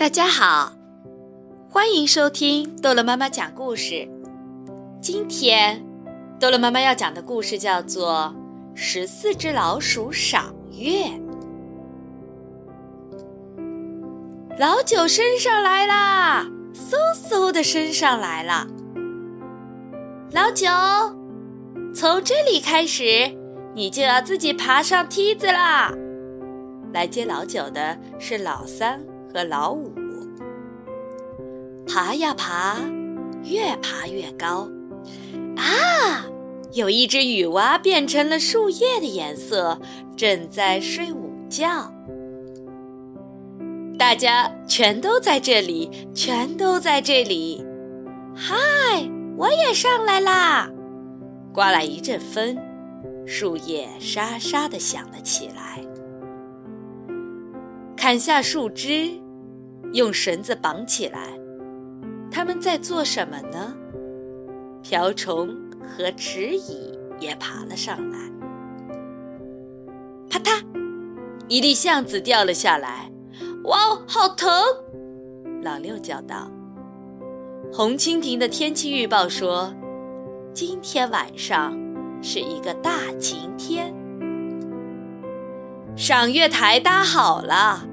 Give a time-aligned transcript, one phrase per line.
[0.00, 0.72] 大家好，
[1.68, 4.08] 欢迎收听逗乐妈妈讲故事。
[4.98, 5.84] 今天，
[6.40, 8.34] 逗乐妈妈要讲的故事叫做
[8.74, 11.04] 《十四只老鼠赏月》。
[14.58, 16.96] 老九升上来啦，嗖
[17.28, 18.66] 嗖的升上来了。
[20.32, 20.66] 老九，
[21.94, 23.04] 从这里开始，
[23.74, 25.92] 你就要自己爬上梯子啦。
[26.94, 28.98] 来接老九的是老三。
[29.32, 29.92] 和老五
[31.86, 32.76] 爬呀爬，
[33.44, 34.68] 越爬越高。
[35.56, 36.26] 啊，
[36.72, 39.80] 有一只雨蛙变成了树叶的颜色，
[40.16, 41.92] 正在睡午觉。
[43.98, 47.64] 大家全都在这里，全都在这里。
[48.34, 48.56] 嗨，
[49.36, 50.70] 我也上来啦！
[51.52, 52.56] 刮来一阵风，
[53.26, 55.84] 树叶沙沙地响了起来。
[58.00, 59.10] 砍下树枝，
[59.92, 61.38] 用绳子绑起来。
[62.30, 63.74] 他们在做什么呢？
[64.82, 65.54] 瓢虫
[65.86, 68.18] 和迟蚁也爬了上来。
[70.30, 70.64] 啪嗒，
[71.46, 73.12] 一粒橡子掉了下来。
[73.64, 74.50] 哇哦，好疼！
[75.62, 76.50] 老六叫道。
[77.70, 79.74] 红蜻蜓的天气预报说，
[80.54, 81.78] 今天晚上
[82.22, 83.94] 是一个大晴天。
[85.94, 87.88] 赏月台搭好了。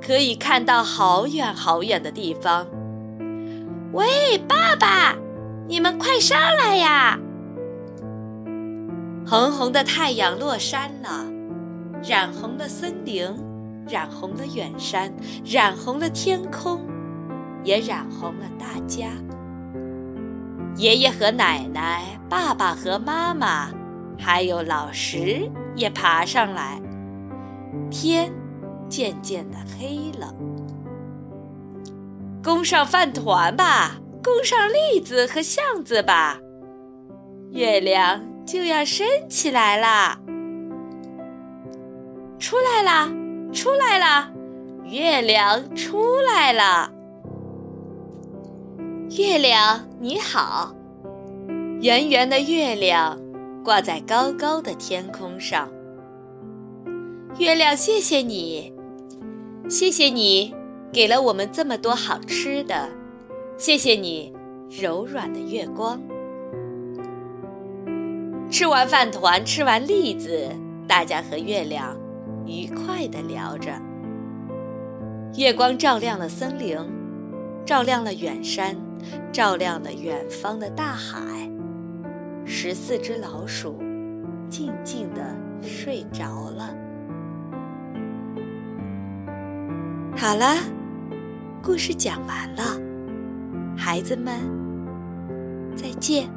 [0.00, 2.66] 可以看到好远好远的地方。
[3.92, 5.14] 喂，爸爸，
[5.68, 7.18] 你们快上来呀！
[9.26, 11.24] 红红的太阳落山了，
[12.02, 13.26] 染红了森林，
[13.88, 15.12] 染红了远山，
[15.44, 16.80] 染红了天空，
[17.62, 19.08] 也染红了大家。
[20.76, 23.68] 爷爷和奶奶，爸爸和妈妈，
[24.18, 26.80] 还有老石也爬上来。
[27.90, 28.32] 天。
[28.90, 30.34] 渐渐的黑了，
[32.42, 36.38] 供上饭团吧，供上栗子和橡子吧，
[37.52, 40.18] 月亮就要升起来啦！
[42.38, 43.08] 出来啦，
[43.52, 44.32] 出来啦，
[44.84, 46.90] 月亮出来了！
[49.10, 50.74] 月亮你好，
[51.80, 53.18] 圆圆的月亮
[53.62, 55.68] 挂在高高的天空上。
[57.38, 58.72] 月亮，谢谢你。
[59.70, 60.52] 谢谢你
[60.92, 62.88] 给了我们这么多好吃的，
[63.56, 64.32] 谢谢你
[64.68, 66.02] 柔软的月光。
[68.50, 70.48] 吃完饭团，吃完栗子，
[70.88, 71.96] 大家和月亮
[72.44, 73.70] 愉快地聊着。
[75.36, 76.76] 月光照亮了森林，
[77.64, 78.76] 照亮了远山，
[79.30, 81.48] 照亮了远方的大海。
[82.44, 83.78] 十四只老鼠
[84.48, 85.32] 静静地
[85.62, 86.76] 睡着了。
[90.20, 90.54] 好了，
[91.62, 92.78] 故事讲完了，
[93.74, 94.34] 孩子们，
[95.74, 96.28] 再见。